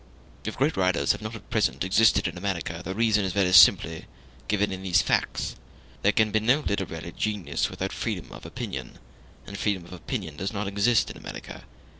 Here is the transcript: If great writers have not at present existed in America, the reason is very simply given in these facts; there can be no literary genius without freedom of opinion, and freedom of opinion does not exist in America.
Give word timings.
If 0.45 0.57
great 0.57 0.75
writers 0.77 1.11
have 1.11 1.21
not 1.21 1.35
at 1.35 1.51
present 1.51 1.83
existed 1.83 2.27
in 2.27 2.35
America, 2.35 2.81
the 2.83 2.95
reason 2.95 3.23
is 3.23 3.33
very 3.33 3.51
simply 3.53 4.05
given 4.47 4.71
in 4.71 4.81
these 4.81 5.03
facts; 5.03 5.55
there 6.01 6.11
can 6.11 6.31
be 6.31 6.39
no 6.39 6.61
literary 6.61 7.11
genius 7.15 7.69
without 7.69 7.91
freedom 7.93 8.31
of 8.31 8.43
opinion, 8.43 8.97
and 9.45 9.55
freedom 9.59 9.85
of 9.85 9.93
opinion 9.93 10.37
does 10.37 10.51
not 10.53 10.67
exist 10.67 11.11
in 11.11 11.17
America. 11.17 11.65